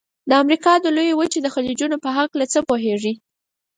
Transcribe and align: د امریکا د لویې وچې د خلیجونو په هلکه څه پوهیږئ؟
د 0.29 0.31
امریکا 0.41 0.73
د 0.79 0.85
لویې 0.95 1.13
وچې 1.19 1.39
د 1.43 1.47
خلیجونو 1.55 1.97
په 2.03 2.09
هلکه 2.15 2.45
څه 2.53 2.59
پوهیږئ؟ 2.69 3.13